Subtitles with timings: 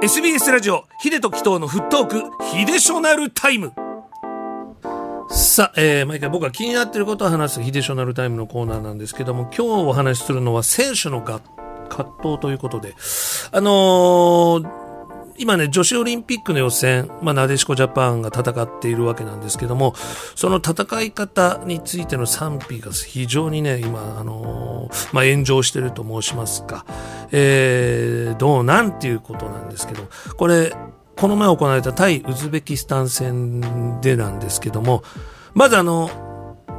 [0.00, 3.72] SBS ラジオヒデと紀藤のフットークヒデショナルタイム。
[5.28, 11.40] さあ、えー、毎回僕が気になっていることを話すヒデショナルタイムのコーナーなんですけども今日お話しするのは選手の葛
[12.22, 12.94] 藤ということで
[13.50, 14.87] あのー
[15.38, 19.94] 今ね、女子オリンピックの予選、まあ、なでしこジャパンが戦っているわけなんですけども、
[20.34, 26.84] その戦い方についての賛否が非常にね、今、あのー、まあ、炎上してると申しますか、
[27.30, 30.74] えー、どうなんていうことなんですけど、これ、
[31.16, 35.02] この前行われた対ウズベキスタン戦でなんですけども、
[35.54, 36.10] まずあの、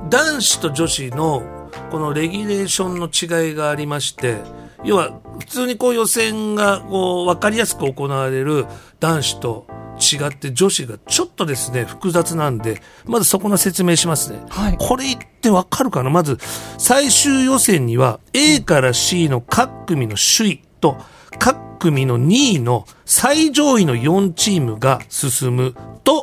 [0.09, 1.44] 男子と女子の
[1.91, 4.38] このレギュレーションの違いがありまして、
[4.83, 8.65] 要は普通にこう予選がこう分かりやすく行われる
[8.99, 9.67] 男子と
[9.99, 16.09] 違って女子がちょっとですね複雑なんでまずそこの説明しますね、はい、これ言ってわかるかな？
[16.09, 16.38] まず
[16.77, 20.97] 最終予選には A から C の各組の首位と
[21.38, 26.21] 各組の2位の最上位の4チームが進むと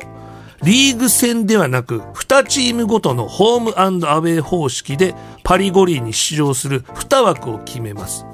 [0.63, 8.25] リーグ戦ではなく2チームごとのホームアウェイ方式でパリ五輪に出場する2枠を決めます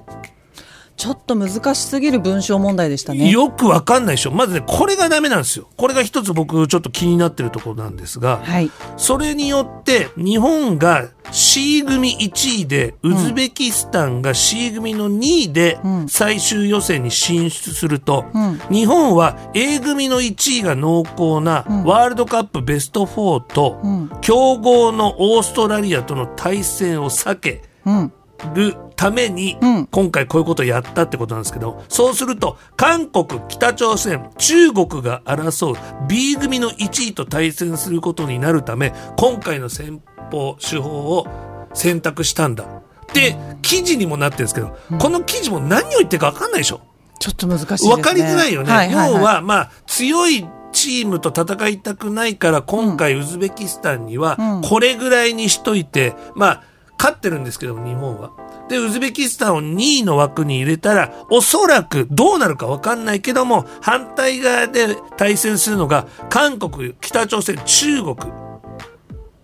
[1.04, 3.30] ちょっと難しすぎる文章問題でしたね。
[3.30, 4.32] よくわかんないでしょ。
[4.32, 5.68] まずね、これがダメなんですよ。
[5.76, 23.82] これが一つ僕ちょっと気になってるところなんですが、はい、それによって日本が C 組1位で、ウズベキスタンが C 組の2位で最終予選に進出すると、うん、日本は A 組の1位が濃厚なワールドカップベスト4と、
[24.22, 28.14] 強豪のオーストラリアとの対戦を避け、うん
[28.54, 29.58] るために、
[29.92, 35.78] 今回こういうことをやったってことなんですけど、そうすると、韓国、北朝鮮、中国が争う
[36.08, 41.28] B 組の1位と対戦することになるため、今回の戦法、手法を
[41.74, 42.66] 選択したんだ。
[43.14, 46.82] で、記事にもなってるんですけど、この記事も何を言ってるか分かんないでしょ。
[47.20, 47.96] ちょっと難しいですね。
[47.96, 48.72] 分かりづらいよね。
[48.72, 56.64] はいはいはい、要は、まあ、強いチームと戦いたくないから今回ウズベキスタンにはこれぐらいにしといて、まあ
[56.98, 58.32] 勝ってるんですけど日本は。
[58.70, 68.16] で、ウズベキスタンを2位の枠に入れたら、おそらくどうなるかわかんないけども、反対側で対戦するのが、韓国、北朝鮮、中国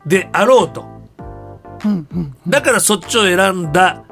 [0.06, 0.86] であろうと。
[2.48, 4.04] だからそっちを選んだ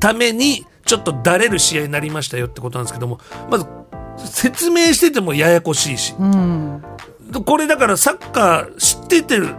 [0.00, 3.20] ために、ちょっとだれる試合になりましたよってことなんですけども、
[3.50, 3.66] まず、
[4.24, 6.14] 説明しててもややこしいし。
[6.18, 6.82] うん、
[7.46, 9.54] これだからサッカー知っててる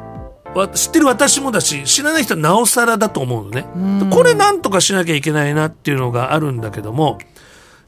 [0.74, 3.66] 知ってる私もだし知らない人はなおさらだと思うのね。
[4.10, 7.18] これなんとかしなきゃいけないなっていうのがあるんだけども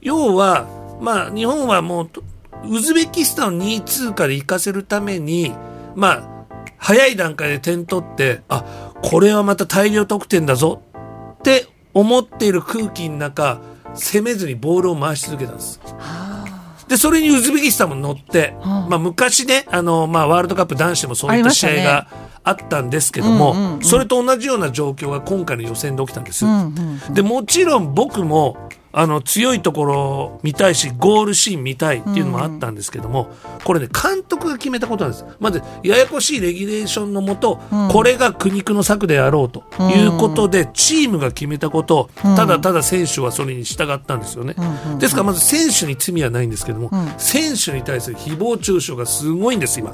[0.02, 0.68] 要は
[1.02, 2.10] まあ日本はもう
[2.70, 5.54] ウズベキスタンを2位通過で行かせるために
[5.96, 6.46] まあ
[6.78, 10.82] 早い段階で点取ってあこれはまた大量得点だぞ
[11.40, 13.62] って思っている空気の中
[13.96, 15.80] 攻めずにボールを回し続けたんです。
[16.88, 22.08] で、それにウズベキスタンも乗って、まあ昔ね、あの、まあワールドカップ男子でもそういった試合が
[22.44, 26.46] あったんですけども、うんうんうん、それと同じような状況が今回の予選で起きたんです。
[26.46, 28.58] うんうんうん、でもちろん僕も
[28.94, 33.30] あの強いところ見たいしゴールシーン見たいっていうのもあったんですけども、
[33.64, 35.26] これね監督が決めたことなんです。
[35.40, 44.56] まずややこしいレギュレーションのもと、うん、これが苦肉の策であろうということで、チームが決めたことをただただ選手はそれに従ったんですよね、
[44.92, 49.94] うん、ですからまず選手に罪はないんですけども、選手に対する誹謗中傷がすごいんです今。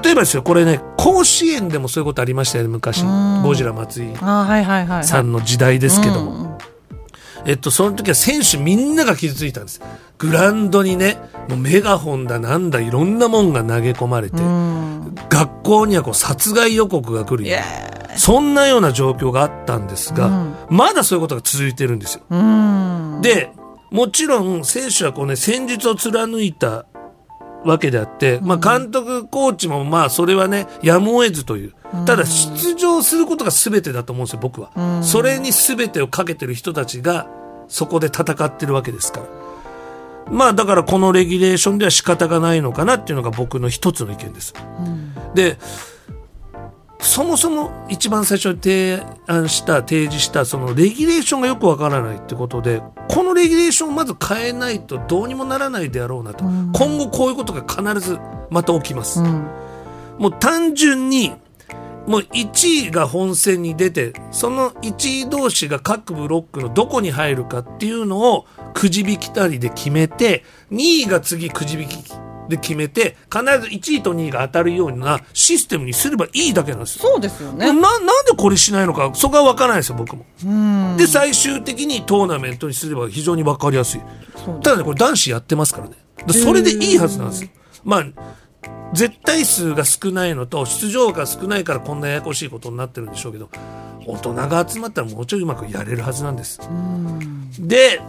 [0.00, 3.04] 例えばですよこれね甲子園でもそういうことありましたよね昔。
[3.42, 6.58] ゴジラ松井さんの時代ですけども。
[7.44, 9.82] えっと、その時は選手みんなが傷ついたんです。
[10.18, 14.36] グラウンドにね、もうメガホンだなんだいろんなもんが投げ込まれて、
[15.28, 20.28] 学校にはこう殺害予告が来るようそんなような状況があったんですが、
[20.70, 22.22] まだそういうことが続いてるんですよ。
[23.22, 23.50] で、
[23.90, 26.86] もちろん選手はこうね、戦術を貫いた
[27.64, 31.74] わけであって、まあ、監督、コーチもまあそれはねやむを得ずという。
[32.06, 34.70] ただ出場することが全てだと思うんですよ僕は、
[35.02, 37.28] それに全てをかけてる人たちが
[37.68, 39.26] そこで戦ってるわけですから。
[40.30, 44.54] まあだからこのレギュレーションでは仕方がないのかなっていうのが僕の一つの意見です、
[45.34, 45.58] で
[47.02, 58.18] そもそも一番最初に提案した提示したそのレギュレーションがよくわからないってことでこのレギュレーションをまず変えないとどうにもならないであろうなと、うん、今後こういうことが必ず
[58.50, 59.48] また起きます、うん、
[60.18, 61.32] もう単純に
[62.06, 72.12] もう1位が本戦に出てその1位同士が各ブロックのどこに入るかっていうのをくじ引きたりで決めて2位が次くじ引き
[72.48, 77.10] で決めて必ず1位と2位が当たるようなシステムにすればいいだけなんですよ。
[77.12, 77.66] そうですよね。
[77.66, 80.24] ななんでこれしないのかそこは分からないですよ僕も。
[80.96, 84.00] で最終的にトーナメントにすれば非常に分かりやすい。
[84.62, 85.96] ただねこれ男子やってますからね。
[86.32, 87.50] それでいいはずなんですよ。
[87.84, 88.04] まあ
[88.92, 93.48] 絶対数が少ないのと出場が少ないからこんなややこしいことになってるんでしょうけど
[94.06, 96.60] 大人が集まったらもうちょいうまくやれるはずなんです。
[97.58, 98.00] で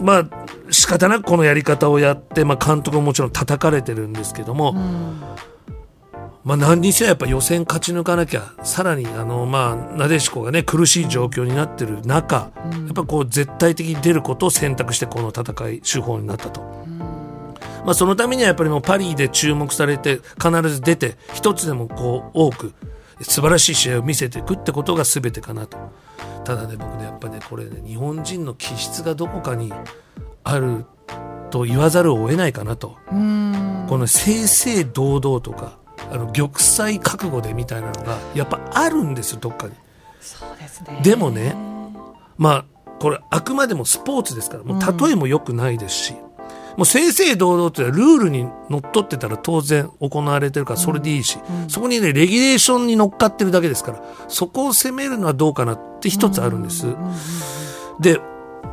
[0.00, 0.28] まあ
[0.70, 4.72] 仕方なくこのやり方をやって、まあ、監督ももちろん叩かれてるんですけども、
[6.42, 16.60] まあ、何にせよやっぱ予選勝ち抜かなきゃさらにあの、まあ、なでしこがね苦しい状況になってる中、やっぱこう絶対的に出ることを選択してこの戦い手法になったと。
[17.84, 22.72] まあ、そのためにはやっぱりもうパリで注目されて必ず出て一つでもこう多く
[23.20, 25.76] 素晴らしい試合を見せていくってことが全てかなと。
[26.44, 29.72] ただね僕ねやっぱねこれね日本人の気質がどこかに
[30.42, 30.84] ある
[31.50, 32.96] と言わざるを得ないかなと。
[33.88, 35.78] この正々堂々とか
[36.10, 39.74] あの玉砕覚悟でみたいなのがやっぱあるんですよどっかに。
[40.20, 41.00] そうですね。
[41.02, 41.54] でもね
[42.38, 42.64] まあ
[42.98, 46.14] これあくまでもスポーツですからもう例えも良くないですし、
[46.76, 56.86] もう正々堂々とルールにのっとってたら当然行われてるからそれでいいし、うんうん、そこにねレギュレーションに乗っかってるだけですからそこを責めるのはどうかなって一つあるんです。
[58.00, 58.20] で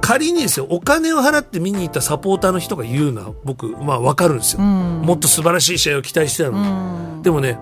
[0.01, 7.59] 仮にですよお金を払って見に行ったサポーターの人が言うのは僕まあ分かるんですよ、もっと素晴らしい試合を期待してたのに、でもね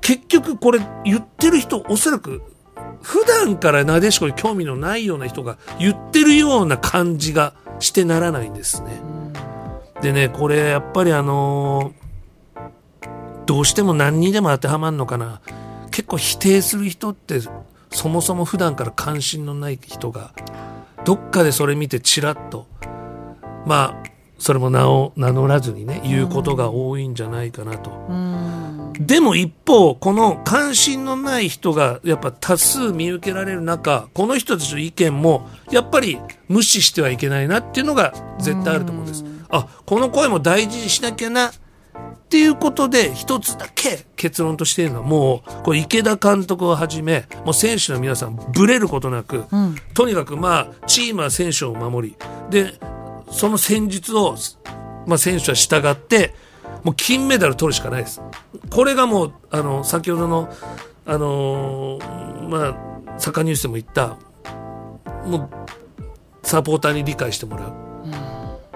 [0.00, 2.42] 結局これ言ってる人おそらく
[3.02, 9.00] 普段からなでしこに興味のないような人が言ってるような感じがしてならないんですね。
[10.02, 15.40] でねこれやっぱりあのー、どうしても何にでも当てはまるのかな
[15.90, 17.40] 結構否定する人って
[17.90, 20.32] そもそも普段から関心のない人が
[21.04, 22.66] どっかでそれ見てちらっと
[23.66, 27.90] まあそれも名を名乗らずにね言うことが多いんじゃないかなと。
[28.98, 36.18] でも一方この関心のない人がやっぱ多数見受けられる中この人たちの意見もやっぱり
[36.48, 39.24] 無視してはいけないなっていうのが絶対あると思うんです。
[39.50, 41.52] あこの声も大事にしなきゃなっ
[42.30, 52.16] ていうことで一つだけ結論としているのはもうこれ池田監督をはじめもう選手の皆さんぶれることなく、うん、とにかくまあチームは選手を守り
[52.50, 52.74] で
[53.32, 54.36] その戦術を、
[55.06, 56.34] まあ、選手は従って
[56.84, 58.22] もう金メダル取るしかないです。
[58.70, 60.48] これがもうあの先ほどの
[61.04, 64.16] あのー、まあサッカーニュースでも言った
[65.26, 65.50] も
[66.42, 67.89] うサポーターに理解してもらう。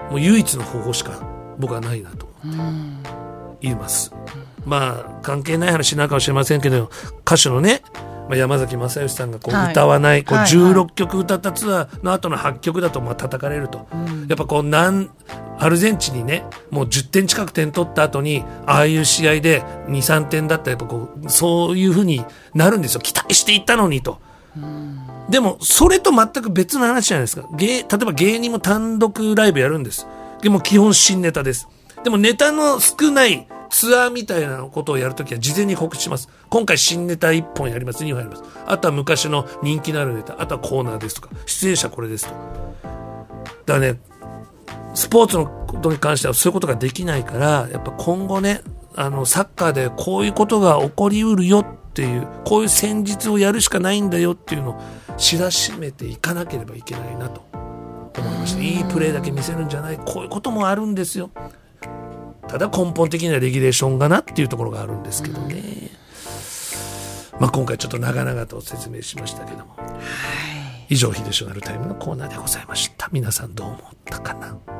[0.09, 1.21] もう唯一の方法しか
[1.57, 2.27] 僕はないなと
[3.61, 4.13] 言います。
[4.65, 6.89] まあ関係ない話なのかもしれませんけど
[7.25, 7.81] 歌手のね
[8.27, 13.87] まあ、山崎正義さんがこう歌わない、はい、こう16曲歌ったツアーの後の8曲だとまあ叩かれると、
[14.27, 15.11] やっぱこうなん
[15.59, 23.01] アルゼンチンにねもう10点近く点取った後にああいう試合で23点だったらやっぱこうそういうふうになるんですよ。
[23.01, 24.19] 期待していったのにと。
[25.29, 27.47] でも、それと全く別の話じゃないですか。
[27.55, 30.07] 芸、例えば芸人も単独ライブやるんです。
[30.41, 31.67] でも基本新ネタです。
[32.03, 36.29] でもネタの少ないツアーみたいなことをやるときは事前に告知します。
[36.49, 38.43] 今回新ネタ1本やります、2本やります。
[38.65, 42.31] あとは昔の人気のあるネタ、あとはコーナーですとか、出演者これですと。
[43.65, 43.99] だからね、
[44.93, 48.61] スポーツのことに関してはそういうことができないから、やっぱ今後ね、
[48.95, 54.81] あの、サッカーでこういうことが起こりうるよっていう、こういう戦術をやるしかないんだよっていうのを
[55.17, 57.41] 知らしめていかなければいけないなと
[58.17, 58.61] 思いました。
[58.61, 61.31] いいプレーだけ見せるんじゃない、こういうこともあるんですよ。
[62.47, 65.89] ただ根本的にはレギュレーションがなっていうところがあるんですけどね。
[67.39, 69.75] まあ今回ちょっと長々と説明しましたけども。
[70.87, 73.09] 以上、ヒデショナルタイムのコーナーでございました。
[73.11, 74.74] 皆さんどう思ったかな？